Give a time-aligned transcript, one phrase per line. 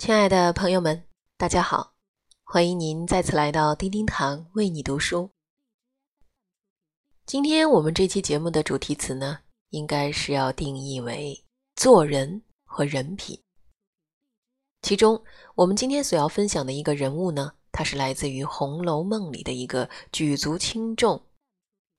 [0.00, 1.04] 亲爱的朋友们，
[1.36, 1.92] 大家好！
[2.42, 5.30] 欢迎您再次来到叮叮堂为你读书。
[7.26, 11.44] 今天我们这期节目的主题词呢，应该是要定义为
[11.76, 13.38] 做人和人品。
[14.80, 15.22] 其中，
[15.54, 21.22] 我们今天所要分享的一个人物呢，他是来自于《红楼梦》里的一个举足轻重，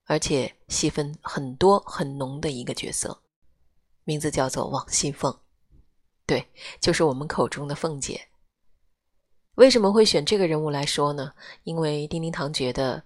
[0.06, 3.22] 而且戏份很多很浓的一个角色，
[4.06, 5.40] 名字叫做王熙凤。
[6.32, 6.48] 对，
[6.80, 8.30] 就是我们口中的凤姐。
[9.56, 11.34] 为什么会选这个人物来说呢？
[11.64, 13.04] 因为丁丁堂觉得，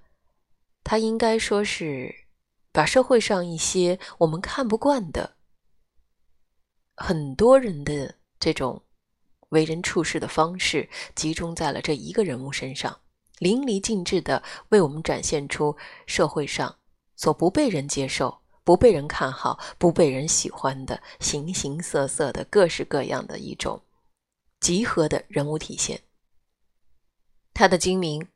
[0.83, 2.13] 他应该说是
[2.71, 5.37] 把社会上一些我们看不惯的
[6.95, 8.83] 很多人的这种
[9.49, 13.01] 为人处事的方式，集中在了这一个人物身上，
[13.39, 16.77] 淋漓尽致的为我们展现出社会上
[17.15, 18.43] 所不被人接受。
[18.65, 23.83] 不被人看好、不被人喜欢的形形色色的各式各样的一种
[24.59, 26.01] 集合的人物体现。
[27.53, 28.27] 他的精明，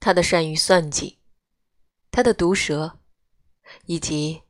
[0.00, 1.20] 他的善于算计，
[2.10, 2.98] 他的毒舌，
[3.86, 4.42] 以及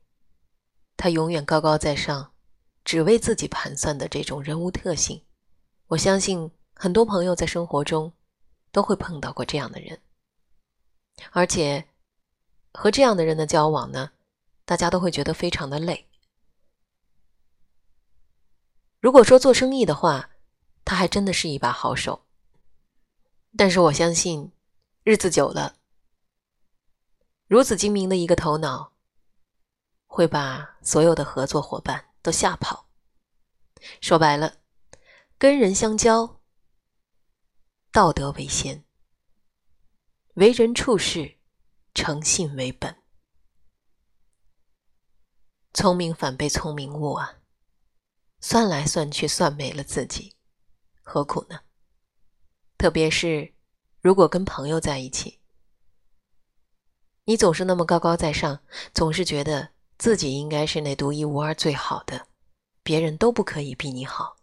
[0.97, 2.33] 他永远高高在上、
[2.83, 5.23] 只为自己盘算的这种人物特性，
[5.89, 8.11] 我相信很多朋友在生活中
[8.71, 10.01] 都会碰到过这样的人，
[11.29, 11.87] 而且
[12.73, 14.11] 和这样的人的交往呢。
[14.65, 16.09] 大家都会觉得非常的累。
[18.99, 20.31] 如果说做生意的话，
[20.83, 22.25] 他还真的是一把好手。
[23.55, 24.51] 但是我相信，
[25.03, 25.77] 日子久了，
[27.47, 28.93] 如此精明的一个头脑，
[30.07, 32.89] 会把所有的合作伙伴都吓跑。
[34.01, 34.57] 说白了，
[35.37, 36.41] 跟人相交，
[37.91, 38.83] 道德为先，
[40.33, 41.37] 为人处事，
[41.93, 43.04] 诚信为本。
[45.75, 47.39] 聪明反被聪明误啊！
[48.39, 50.33] 算来算去算没了自己，
[51.03, 51.59] 何苦呢？
[52.77, 53.53] 特别是
[53.99, 55.41] 如果跟朋友在一起，
[57.25, 58.61] 你总是那么高高在上，
[58.93, 62.29] 总是觉得自己应该是那独一无二、最好的，
[62.81, 64.37] 别人都不可以比你好。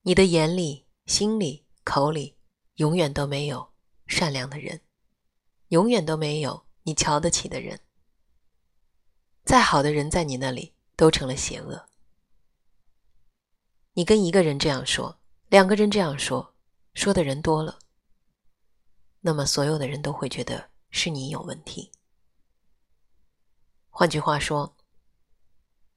[0.00, 2.38] 你的眼里、心里、口里，
[2.76, 3.70] 永远都没有
[4.06, 4.80] 善良的人，
[5.68, 7.78] 永远都没有你瞧得起的人。
[9.50, 11.88] 再好的人，在你那里都成了邪恶。
[13.94, 15.18] 你跟一个人这样说，
[15.48, 16.54] 两个人这样说，
[16.94, 17.80] 说的人多了，
[19.18, 21.90] 那么所有的人都会觉得是你有问题。
[23.88, 24.76] 换句话说，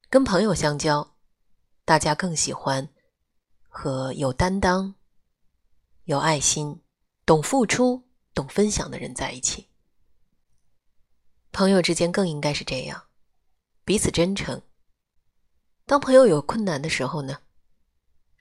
[0.09, 1.13] 跟朋友相交，
[1.85, 2.89] 大家更喜欢
[3.69, 4.95] 和有担当、
[6.05, 6.81] 有爱心、
[7.23, 8.01] 懂付出、
[8.33, 9.69] 懂分享的人在一起。
[11.51, 13.03] 朋友之间更应该是这样。
[13.85, 14.61] 彼此真诚。
[15.85, 17.41] 当朋友有困难的时候呢，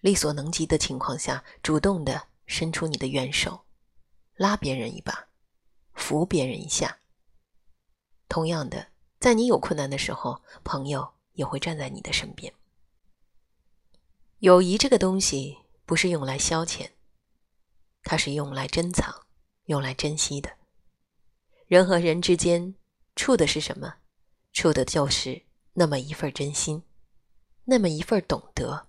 [0.01, 3.65] 力所能及的情况下，主动的伸出你的援手，
[4.37, 5.27] 拉别人一把，
[5.95, 6.99] 扶别人一下。
[8.29, 8.89] 同样的，
[9.19, 12.53] 在你有困难的时候，朋友也会站在你的身边。
[14.39, 16.91] 友谊这个东西不是用来消遣，
[18.05, 19.27] 它是用来珍藏、
[19.65, 20.57] 用来珍惜的。
[21.67, 22.75] 人和人之间
[23.17, 23.97] 处的是什么？
[24.53, 26.83] 处的就是那么一份真心，
[27.65, 28.89] 那么一份懂得。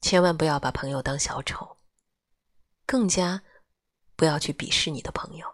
[0.00, 1.78] 千万不要把朋友当小丑，
[2.86, 3.42] 更加
[4.16, 5.46] 不要去鄙视你的朋友。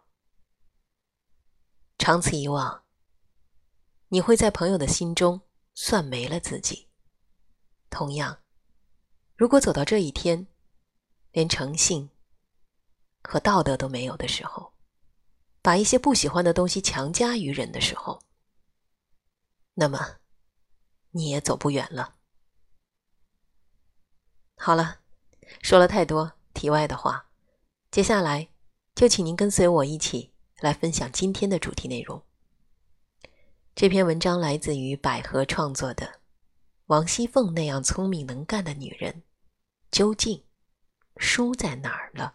[1.99, 2.85] 长此以往，
[4.09, 5.41] 你会在朋友的心中
[5.75, 6.89] 算没了自己。
[7.91, 8.43] 同样，
[9.37, 10.47] 如果走到这一天，
[11.33, 12.11] 连诚信
[13.23, 14.73] 和道德都没有的时候，
[15.61, 18.23] 把一些不喜欢的东西强加于人的时候，
[19.81, 20.17] 那么，
[21.13, 22.17] 你也走不远了。
[24.57, 25.03] 好了，
[25.63, 27.31] 说了太多题外的话，
[27.89, 28.49] 接下来
[28.97, 32.21] 就请您跟随我一起来分享今天的主题内容。
[33.77, 36.07] 这篇文章来自于百合创作的
[36.87, 39.23] 《王熙凤那样聪明能干的女人，
[39.93, 40.45] 究竟
[41.19, 42.35] 输在哪儿了》。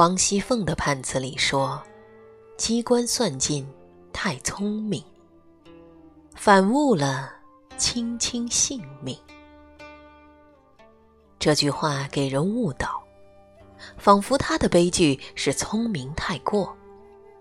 [0.00, 1.78] 王熙凤的判词里说
[2.56, 3.68] ：“机关算尽
[4.14, 5.04] 太聪明。”
[6.34, 7.30] 反误了
[7.76, 9.14] 卿卿性命。
[11.38, 13.02] 这句话给人误导，
[13.98, 16.74] 仿佛他的悲剧是聪明太过。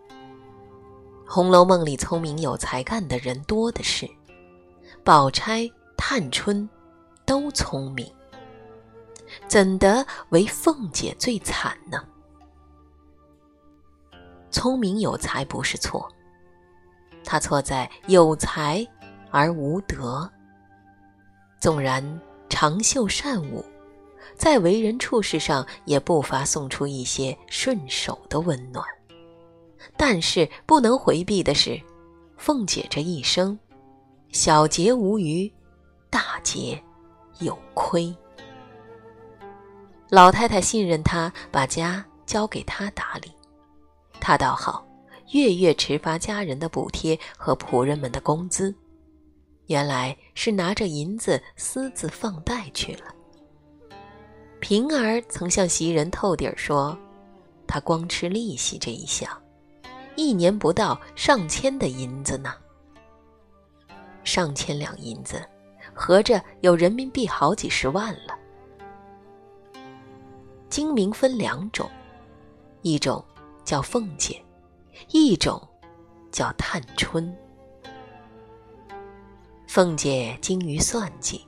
[1.25, 4.05] 《红楼梦》里聪明有才干的人多的是，
[5.01, 5.65] 宝钗、
[5.95, 6.69] 探春
[7.25, 8.05] 都聪明，
[9.47, 12.05] 怎得唯凤姐最惨呢？
[14.51, 16.09] 聪明有才不是错，
[17.23, 18.85] 他错在有才
[19.31, 20.29] 而无德。
[21.59, 22.03] 纵然
[22.49, 23.63] 长袖善舞。
[24.35, 28.85] 在为人处事上，也不乏送出一些顺手的温暖，
[29.97, 31.81] 但是不能回避的是，
[32.37, 33.57] 凤姐这一生，
[34.31, 35.51] 小节无余，
[36.09, 36.81] 大节
[37.39, 38.15] 有亏。
[40.09, 43.29] 老太太信任她，把家交给她打理，
[44.19, 44.85] 他倒好，
[45.31, 48.73] 月月迟发家人的补贴和仆人们的工资，
[49.67, 53.05] 原来是拿着银子私自放贷去了。
[54.59, 56.97] 平儿曾向袭人透底儿说
[57.65, 59.29] ：“他光吃利息这一项，
[60.15, 62.53] 一年不到上千的银子呢。
[64.25, 65.41] 上千两银子，
[65.93, 68.37] 合着有人民币好几十万了。
[70.69, 71.89] 精明分两种，
[72.81, 73.23] 一种
[73.69, 74.43] 叫凤姐，
[75.11, 75.61] 一种
[76.31, 77.31] 叫探春。
[79.67, 81.45] 凤姐精于算计，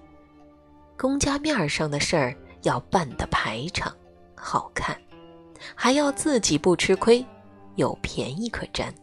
[0.95, 3.91] 公家面上的事儿。”要办得排场、
[4.35, 4.95] 好看，
[5.73, 7.25] 还要自己不吃亏，
[7.75, 8.93] 有便宜可占。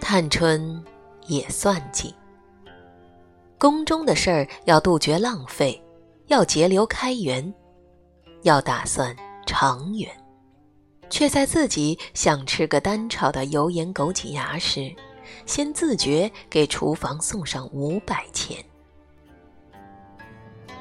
[0.00, 0.84] 探春
[1.28, 2.12] 也算计，
[3.60, 5.80] 宫中的事儿要杜绝浪费，
[6.26, 7.54] 要节流开源，
[8.42, 9.16] 要打算
[9.46, 10.10] 长远，
[11.10, 14.94] 却在自己想吃个单炒的油盐枸杞芽时，
[15.46, 18.56] 先自觉给厨房送上五百钱。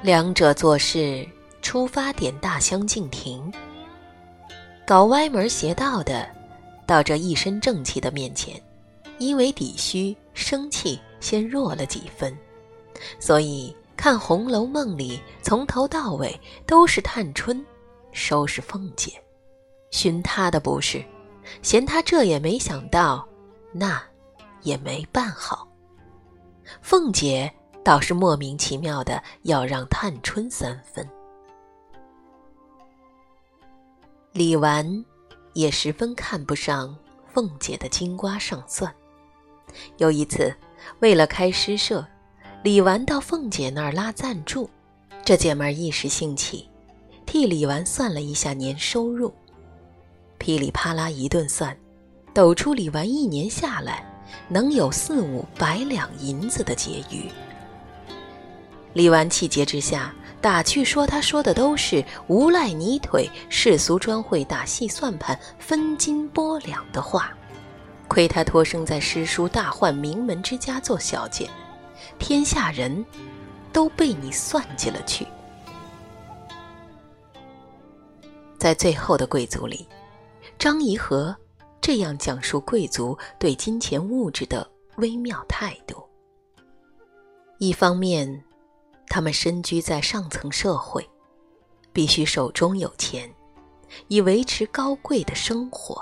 [0.02, 1.26] 两者做事
[1.62, 3.54] 出发点大相径庭，
[4.86, 6.30] 搞歪门邪道的，
[6.86, 8.62] 到这一身正气的面前，
[9.18, 12.38] 因为底虚生气，先弱了几分。
[13.20, 17.66] 所以看《红楼梦》里，从头到尾都是探春
[18.12, 19.12] 收拾凤姐，
[19.94, 21.06] 寻她的不是，
[21.62, 23.26] 嫌她这也没想到，
[23.72, 24.02] 那
[24.64, 25.68] 也没办好。
[26.82, 27.54] 凤姐。
[27.86, 31.06] 倒是莫名其妙的要让探春三分。
[34.32, 35.04] 李纨
[35.52, 36.98] 也十分看不上
[37.34, 38.90] 凤姐的金瓜上算。
[39.98, 40.56] 有一次，
[41.00, 42.08] 为了开诗社，
[42.64, 44.70] 李纨到凤姐那儿拉赞助，
[45.26, 46.70] 这姐们儿一时兴起，
[47.26, 49.34] 替李纨算了一下年收入，
[50.44, 51.74] 噼里啪啦一顿算，
[52.34, 54.06] 抖出李纨一年下来
[54.50, 57.32] 能有四五百两银子的结余。
[58.92, 67.32] 李纨气结之下，打趣说：“他说的都是无赖泥腿，世俗专会打细算盘、分金拨两的话。
[68.10, 71.50] 亏他托生在诗书大宦名门之家做小姐，
[72.20, 73.06] 天下人
[73.72, 75.26] 都被你算计了去。”
[78.60, 79.88] 在最后的贵族里，
[80.64, 81.36] 张颐和
[81.82, 84.66] 这样讲述贵族对金钱物质的
[84.96, 86.02] 微妙态度：
[87.58, 88.42] 一方面。
[89.10, 91.06] 他们身居在上层社会，
[91.92, 93.30] 必须手中有钱，
[94.08, 96.02] 以维持高贵的生活。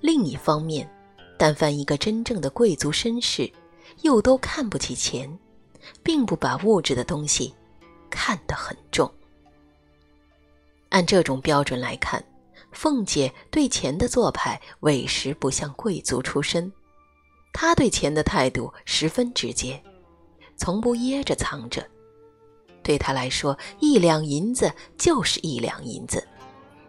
[0.00, 0.90] 另一方面，
[1.36, 3.52] 但凡一个真正的贵族绅士，
[4.00, 5.38] 又都看不起钱，
[6.02, 7.54] 并不把物质的东西
[8.08, 9.12] 看得很重。
[10.88, 12.24] 按这种标准来看，
[12.76, 16.70] 凤姐对钱的做派委实不像贵族出身，
[17.50, 19.82] 她对钱的态度十分直接。
[20.58, 21.88] 从不掖着藏着，
[22.82, 26.22] 对他来说，一两银子就是一两银子，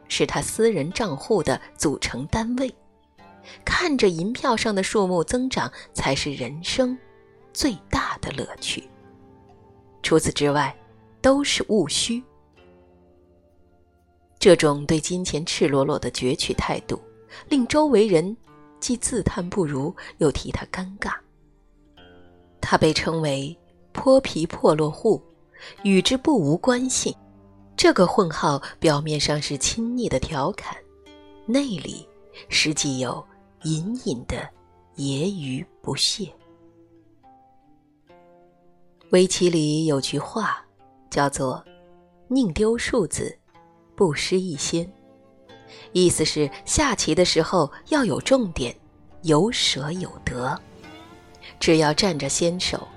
[0.10, 2.70] 是他私人账户的组成单位。
[3.64, 6.98] 看着银票上的数目增长，才是人生
[7.54, 8.90] 最大的乐趣。
[10.04, 10.76] 除此之外，
[11.22, 12.22] 都是务虚。
[14.40, 17.00] 这种对金钱赤裸裸的攫取态度，
[17.50, 18.36] 令周围人
[18.80, 21.14] 既自叹不如，又替他尴尬。
[22.62, 23.58] 他被称为
[23.94, 25.22] “泼皮破落户”，
[25.84, 27.16] 与之不无关系。
[27.76, 30.76] 这个混号表面上是亲昵的调侃，
[31.46, 32.08] 内里
[32.50, 33.24] 实际有
[33.64, 34.38] 隐隐的
[34.98, 36.32] 揶揄不屑。
[39.12, 40.66] 围棋里有句话，
[41.10, 41.64] 叫做
[42.28, 43.38] “宁丢数子，
[43.98, 44.88] 不失一先”，
[45.92, 48.74] 意思是下棋的时候要有重点，
[49.24, 50.58] 有舍有得。
[51.60, 52.88] 只要占着先手，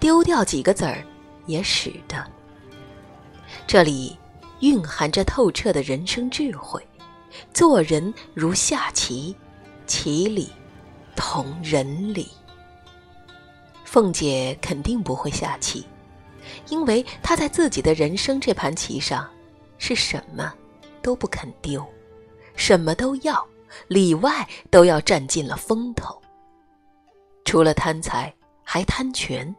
[0.00, 1.06] 丢掉几个子儿
[1.46, 2.28] 也使得。
[3.64, 4.18] 这里
[4.58, 6.84] 蕴含着透彻的人生智慧。
[7.54, 9.36] 做人如下棋，
[9.86, 10.50] 棋理
[11.14, 12.28] 同人理。
[13.84, 15.86] 凤姐肯定不会下棋，
[16.68, 19.30] 因为她在自己的人生这盘棋上，
[19.80, 20.54] 是什么
[21.00, 21.84] 都不肯丢，
[22.54, 23.44] 什么都要，
[23.88, 26.20] 里外都要占尽了风头。
[27.46, 28.32] 除了贪财，
[28.62, 29.52] 还贪权，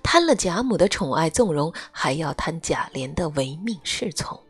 [0.00, 4.40] 贪了贾母的宠爱纵容，还要贪贾琏的唯命是从。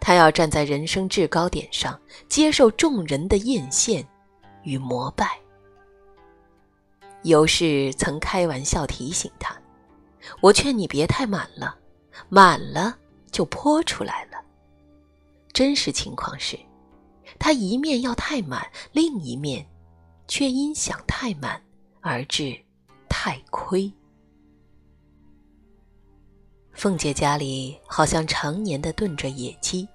[0.00, 4.04] 他要站在人生制高点上，接受众人的艳羡
[4.62, 5.38] 与膜拜。
[7.24, 9.54] 尤氏曾开玩笑提醒他
[10.40, 11.76] ：“我劝你别太满了，
[12.30, 12.96] 满了
[13.30, 14.38] 就泼出来了。”
[15.52, 16.58] 真实情况是，
[17.38, 19.66] 他一面要太满，另一面
[20.26, 21.60] 却因想太满
[22.00, 22.56] 而致
[23.08, 23.92] 太亏。
[26.72, 29.88] 凤姐家里好像常年的炖着野鸡，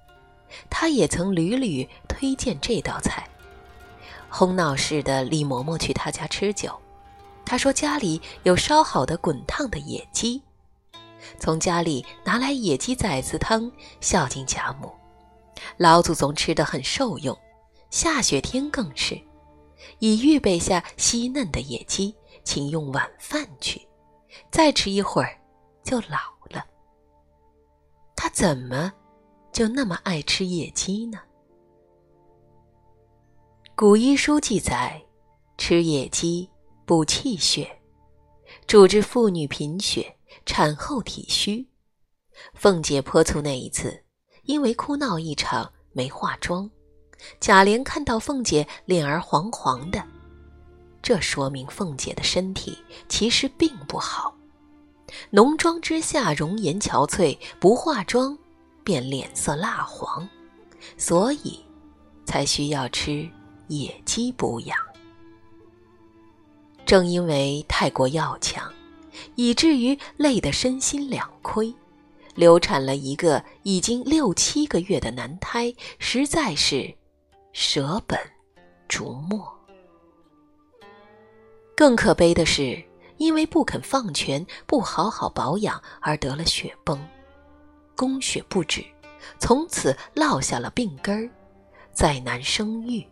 [0.70, 3.26] 她也曾屡屡推荐这道菜。
[4.30, 6.78] 哄闹似的，李嬷嬷去她家吃酒，
[7.46, 10.42] 她说家里有烧好的滚烫的野鸡，
[11.44, 13.70] 从家里拿来野鸡崽子汤
[14.00, 14.90] 孝敬贾母。
[15.76, 17.38] 老祖宗吃得很受用，
[17.90, 19.22] 下雪天更是，
[20.00, 23.86] 已预备下细嫩的野鸡，请用晚饭去，
[24.52, 25.38] 再吃一会儿
[25.84, 26.18] 就老
[26.50, 26.66] 了。
[28.16, 28.90] 他怎么
[29.52, 31.20] 就那么爱吃野鸡呢？
[33.76, 35.04] 古医书记载，
[35.58, 36.50] 吃野鸡
[36.86, 37.70] 补气血，
[38.66, 41.68] 主治妇女贫血、产后体虚。
[42.54, 44.04] 凤姐泼醋那一次，
[44.44, 46.70] 因为哭闹一场没化妆，
[47.40, 50.04] 贾琏看到凤姐脸儿黄黄的，
[51.02, 54.36] 这说明凤姐的身体其实并不好。
[55.30, 58.36] 浓妆之下，容颜憔悴；不化妆，
[58.84, 60.28] 便脸色蜡黄，
[60.98, 61.64] 所以
[62.26, 63.30] 才需要吃
[63.68, 64.76] 野鸡补养。
[66.84, 68.74] 正因为太过要强，
[69.36, 71.74] 以至于累得身心两亏，
[72.36, 76.94] 流产了一个已经六七个月的男胎，实在是
[77.52, 78.20] 舍本
[78.88, 79.54] 逐末。
[81.76, 82.84] 更可悲的是。
[83.18, 87.00] 因为不肯放权，不好好保养，而得了血崩，
[87.96, 88.84] 宫血不止，
[89.40, 91.30] 从此落下了病根儿，
[91.94, 93.06] 再难生育。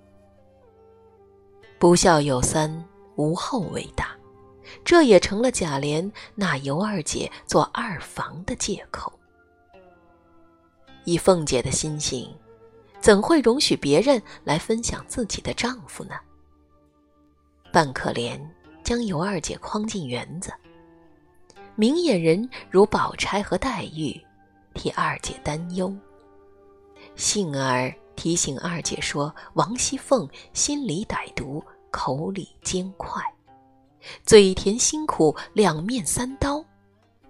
[1.79, 2.84] 不孝有三，
[3.15, 4.17] 无后为大，
[4.84, 9.12] 这也成了贾琏纳尤二姐做二房的借口。
[11.06, 12.34] 以凤姐的心性，
[13.00, 16.16] 怎会容许别人来分享自己的丈夫呢？
[17.72, 18.40] 半可怜。
[18.84, 20.51] 将尤二姐诓进园子，
[21.75, 24.20] 明眼人如宝钗和黛玉，
[24.74, 25.96] 替二姐担忧。
[27.16, 33.24] 幸而提醒二姐说：“王熙凤心里歹毒，口里尖快，
[34.25, 36.63] 嘴甜心苦，两面三刀，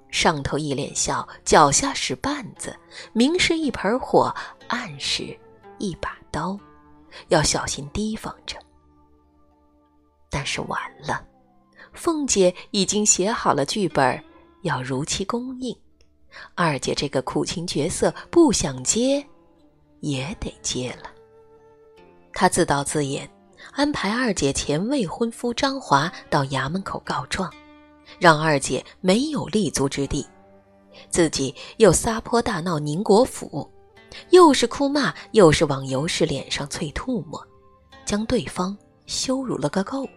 [0.09, 2.75] 上头一脸笑，脚下使绊子，
[3.13, 4.33] 明是一盆火，
[4.67, 5.37] 暗是
[5.79, 6.57] 一把刀，
[7.29, 8.57] 要小心提防着。”
[10.29, 11.25] 但是晚了。
[11.93, 14.23] 凤姐已经写好了剧本，
[14.61, 15.75] 要如期公映。
[16.55, 19.21] 二姐这个苦情角色不想接，
[19.99, 21.11] 也得接了。
[22.31, 23.29] 她自导自演，
[23.71, 27.51] 安排二姐前未婚夫张华到衙门口告状，
[28.19, 30.27] 让二姐没有立足之地。
[31.09, 33.69] 自己又撒泼大闹宁国府，
[34.31, 37.41] 又是哭骂，又是往尤氏脸上啐唾沫，
[38.05, 40.07] 将对方羞辱了个够。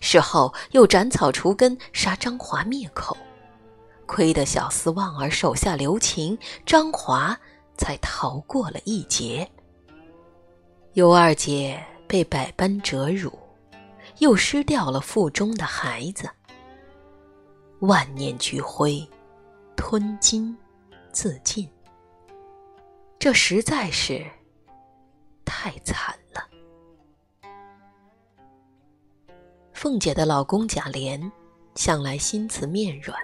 [0.00, 3.16] 事后又斩草除根，杀张华灭口，
[4.06, 7.38] 亏得小厮望儿手下留情，张华
[7.76, 9.48] 才逃过了一劫。
[10.94, 13.38] 尤二姐被百般折辱，
[14.18, 16.28] 又失掉了腹中的孩子，
[17.80, 19.06] 万念俱灰，
[19.76, 20.56] 吞金
[21.12, 21.68] 自尽。
[23.18, 24.24] 这实在是
[25.44, 26.48] 太惨了。
[29.72, 31.30] 凤姐的老公贾琏
[31.74, 33.18] 向来心慈面软，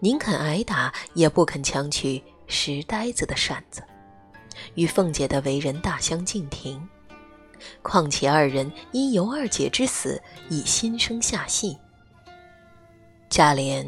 [0.00, 3.82] 宁肯挨打也不肯强取石呆子的扇子，
[4.74, 6.86] 与凤姐的为人大相径庭。
[7.82, 11.78] 况且二人因尤二姐之死已心生下戏，
[13.28, 13.86] 贾琏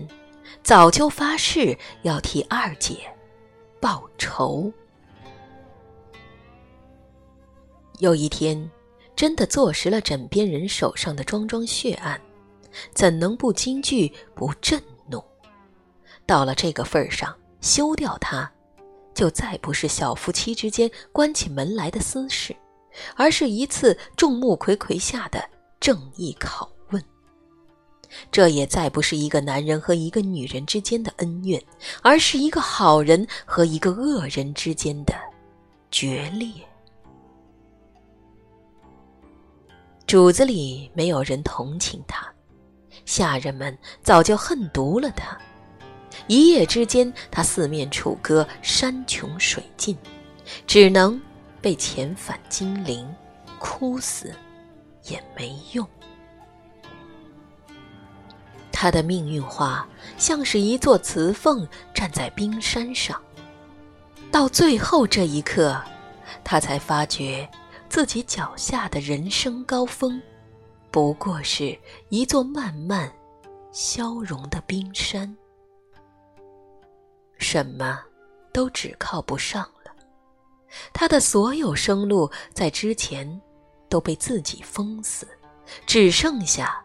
[0.62, 2.98] 早就发誓要替二姐
[3.80, 4.72] 报仇。
[7.98, 8.70] 有一天。
[9.16, 12.20] 真的坐实了枕边人手上的桩桩血案，
[12.92, 14.78] 怎能不惊惧、不震
[15.08, 15.24] 怒？
[16.26, 18.52] 到了这个份儿上，休掉他，
[19.14, 22.54] 就再不是小夫妻之间关起门来的私事，
[23.14, 25.42] 而是一次众目睽睽下的
[25.80, 27.02] 正义拷问。
[28.30, 31.62] 这也再不是一个男人和一个女人之间的恩怨，
[32.02, 35.14] 而是一个好人和一个恶人之间的
[35.90, 36.50] 决裂。
[40.06, 42.32] 主子里没有人同情他，
[43.04, 45.36] 下人们早就恨毒了他。
[46.28, 49.98] 一夜之间，他四面楚歌，山穷水尽，
[50.64, 51.20] 只能
[51.60, 53.12] 被遣返金陵，
[53.58, 54.34] 哭死
[55.04, 55.86] 也没用。
[58.70, 63.20] 他的命运画像是一座瓷凤站在冰山上，
[64.30, 65.82] 到最后这一刻，
[66.44, 67.48] 他才发觉
[67.88, 70.20] 自己脚下的人生高峰，
[70.90, 71.78] 不过是
[72.10, 73.10] 一座慢慢
[73.72, 75.34] 消融的冰山，
[77.38, 77.98] 什么
[78.52, 79.66] 都只靠不上。
[80.92, 83.40] 他的所有生路在之前
[83.88, 85.26] 都被自己封死，
[85.86, 86.82] 只剩下。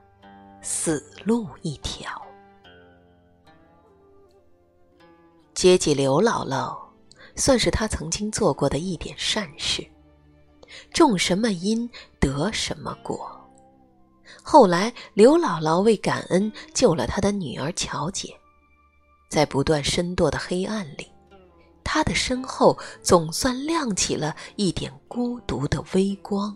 [0.63, 2.07] 死路一条。
[5.55, 6.77] 接济刘姥姥，
[7.35, 9.83] 算是他曾经做过的一点善事。
[10.93, 13.29] 种什么因得什么果。
[14.43, 18.31] 后来刘姥姥为感恩救了他的女儿乔姐，
[19.27, 21.10] 在不断深堕的黑暗里，
[21.83, 26.55] 他的身后总算亮起了一点孤独的微光。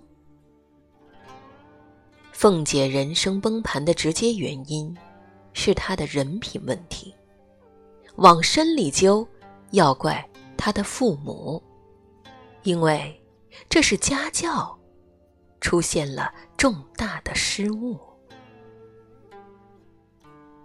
[2.32, 4.96] 凤姐人生崩盘的直接原因，
[5.54, 7.14] 是她的人品问题。
[8.18, 9.26] 往深里究，
[9.72, 10.28] 要怪
[10.58, 11.64] 她的父母，
[12.64, 13.22] 因为
[13.70, 14.78] 这是家教
[15.62, 17.98] 出现了重大的失误。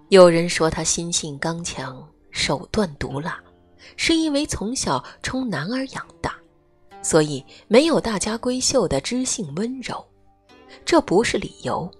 [0.08, 3.40] 有人说她心性刚强，手段毒辣，
[3.96, 6.34] 是因为从小充男儿养大，
[7.02, 10.04] 所以没有大家闺秀的知性温柔。
[10.84, 11.90] 这不是理由，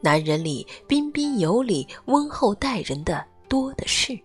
[0.00, 4.18] 男人里彬彬有礼、温厚待人的多的是。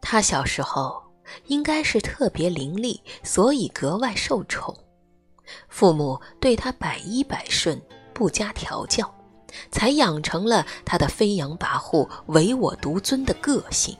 [0.00, 1.02] 他小时候
[1.46, 4.74] 应该是特别伶俐，所以格外受宠，
[5.68, 7.80] 父母对他百依百顺，
[8.14, 9.12] 不加调教，
[9.70, 13.94] 才养成了他的飞扬跋扈、唯我独尊的个性。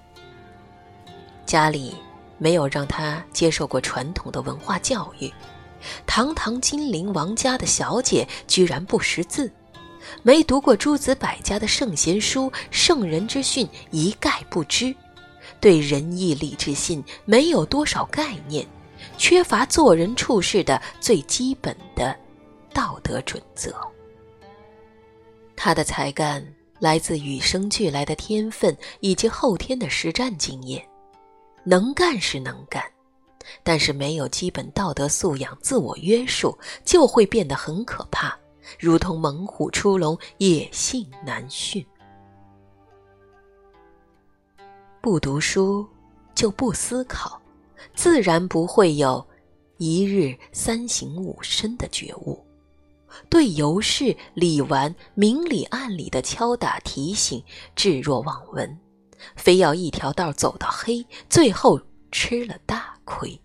[1.48, 1.94] 家里
[2.36, 5.32] 没有让他接受过传统的文化教育。
[6.06, 9.50] 堂堂金陵王家的小姐，居然不识字，
[10.22, 14.94] 没读过诸子百家的圣贤书、圣人之训，一概不知，
[15.58, 18.66] 对仁义礼智信没有多少概念，
[19.16, 22.14] 缺乏做人处事的最基本的
[22.74, 23.74] 道德准则。
[25.56, 26.46] 他的才干
[26.78, 30.84] 来自与生俱来的天分以及后天的实战经验，
[31.68, 32.82] 能干是能干。
[33.62, 38.36] 但是没有基本道德素养、自我约束，就会变得很可怕，
[38.78, 41.84] 如同猛虎出笼，野性难驯。
[45.00, 45.86] 不读书
[46.34, 47.40] 就不思考，
[47.94, 49.26] 自然不会有
[49.78, 52.44] 一日三省吾身的觉悟。
[53.30, 57.42] 对尤氏、李纨明里暗里的敲打提醒，
[57.74, 58.78] 置若罔闻，
[59.36, 61.80] 非要一条道走到黑，最后。
[62.10, 63.38] 吃了大亏，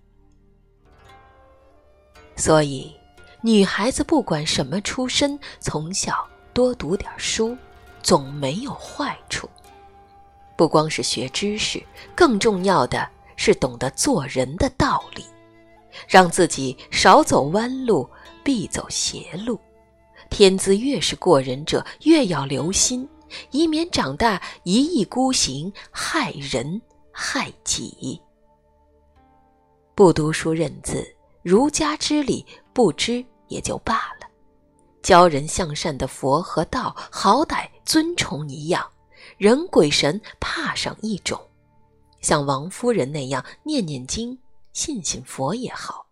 [2.37, 2.95] 所以
[3.41, 7.57] 女孩子不管什么出身，从小多读点书，
[8.01, 9.49] 总没有坏处。
[10.55, 11.83] 不光是学知识，
[12.15, 13.05] 更重要的
[13.35, 15.25] 是懂得做人的道理，
[16.07, 18.09] 让自己少走弯路，
[18.45, 19.59] 必走邪路。
[20.29, 23.05] 天资越是过人者，越要留心，
[23.51, 28.21] 以免长大一意孤行，害人害己。
[29.95, 31.05] 不读书认字，
[31.41, 34.27] 儒家之理不知也就罢了。
[35.01, 38.89] 教人向善的佛和道，好歹尊崇一样，
[39.37, 41.39] 人鬼神怕上一种。
[42.21, 44.39] 像王夫人那样念念经、
[44.71, 46.07] 信信佛也好，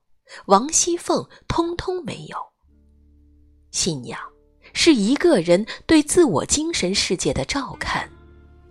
[0.48, 2.38] 王熙凤通通没有。
[3.72, 4.20] 信仰
[4.74, 8.10] 是一个人对自我精神世界的照看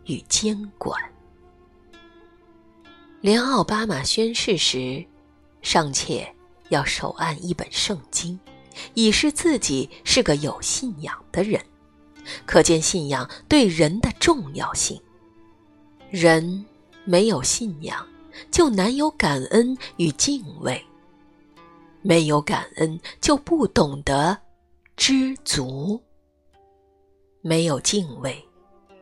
[0.06, 1.00] 与监管。
[3.20, 5.04] 连奥巴马宣誓时，
[5.62, 6.34] 尚且
[6.70, 8.38] 要手按一本圣经，
[8.94, 11.60] 以示自己是个有信仰的人，
[12.46, 14.98] 可见信仰对人的重要性。
[16.08, 16.64] 人
[17.04, 18.06] 没有信仰，
[18.50, 20.80] 就难有感恩与敬畏；
[22.00, 24.38] 没有感恩，就不懂得
[25.00, 25.98] 知足。
[27.40, 28.36] 没有敬畏，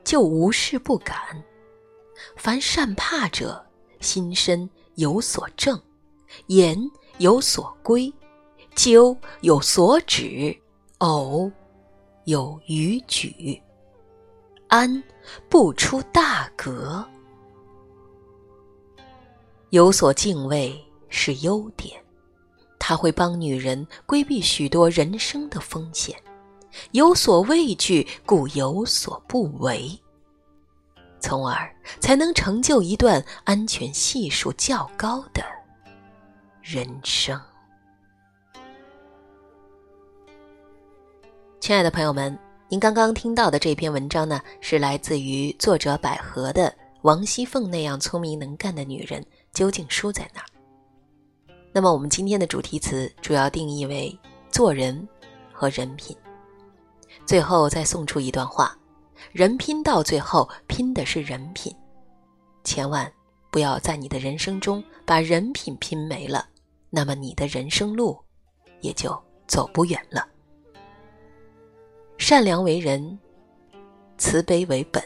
[0.05, 1.17] 就无事不敢；
[2.37, 3.67] 凡善怕者，
[3.99, 5.83] 心身有所正，
[6.47, 6.79] 言
[7.19, 8.15] 有所归，
[8.77, 10.57] 究有所止，
[10.99, 11.51] 偶
[12.27, 13.61] 有逾矩，
[14.69, 15.03] 安
[15.49, 17.05] 不出大格。
[19.71, 22.01] 有所敬畏是优点，
[22.88, 26.18] 他会帮女人规避许多人生的风险。
[26.92, 29.90] 有所畏惧，故有所不为，
[31.20, 31.70] 从而
[32.01, 35.44] 才能成就一段安全系数较高的
[36.62, 37.38] 人生。
[41.61, 42.38] 亲爱的朋友们，
[42.70, 46.70] 您刚刚听到的这篇文章呢，是来自于作者百合的
[47.03, 49.22] 《王熙凤那样聪明能干的女人
[49.53, 50.48] 究竟输在哪儿》。
[51.79, 54.19] 那么，我们今天的主题词主要定义为
[54.51, 55.09] 做人
[55.53, 56.17] 和人品。
[57.25, 58.77] 最后再送出一段话：
[59.31, 61.73] 人拼到最后拼的是人品，
[62.64, 63.09] 千万
[63.53, 66.49] 不要在你的人生中把人品拼没了，
[66.91, 68.19] 那么你的人生路
[68.81, 70.27] 也就走不远了。
[72.19, 73.17] 善良为人，
[74.17, 75.01] 慈悲为本，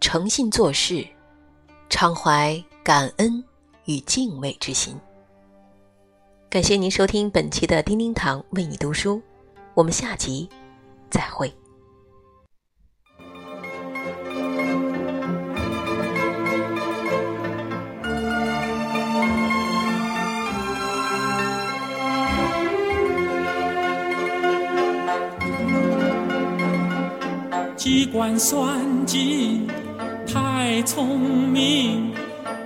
[0.00, 1.04] 诚信做事，
[1.90, 3.42] 常怀感恩
[3.86, 4.96] 与敬畏之心。
[6.54, 9.20] 感谢您收听本期的叮叮堂为你读书，
[9.74, 10.48] 我们下集。
[11.10, 11.52] 再会。
[27.76, 29.66] 机关算尽
[30.24, 31.18] 太聪
[31.50, 32.14] 明，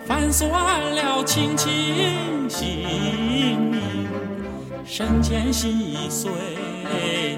[0.05, 0.51] 反算
[0.95, 3.68] 了卿卿性
[4.91, 6.31] 生前心已碎。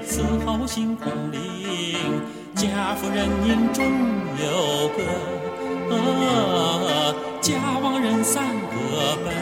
[0.07, 2.21] 伺候新空灵，
[2.55, 3.83] 家富人宁终
[4.39, 5.03] 有个，
[7.41, 7.51] 家
[7.83, 9.33] 亡人散各奔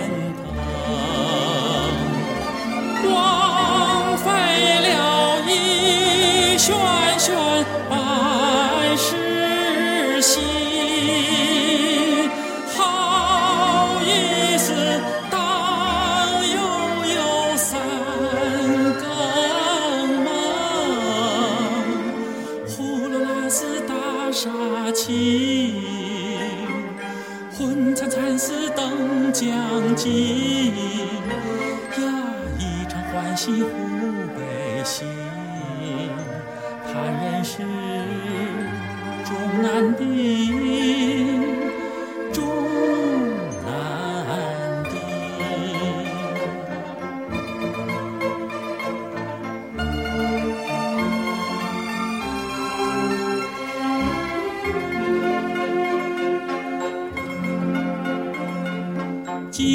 [3.04, 4.26] 腾，枉费
[4.82, 4.88] 了
[5.48, 6.76] 一轩
[7.20, 7.28] 轩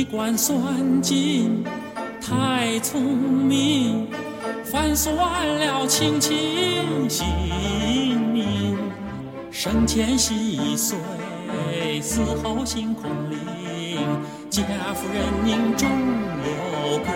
[0.05, 1.64] 机关算尽
[2.21, 4.07] 太聪明，
[4.62, 5.17] 反算
[5.59, 7.25] 了卿卿性
[8.31, 8.77] 命。
[9.51, 10.99] 生前细碎，
[12.03, 13.38] 死后心空灵。
[14.51, 14.62] 家
[14.95, 15.88] 夫人宁中
[16.45, 17.09] 有个，